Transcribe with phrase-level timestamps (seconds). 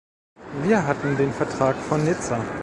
[0.63, 2.43] Wir hatten den Vertrag von Nizza.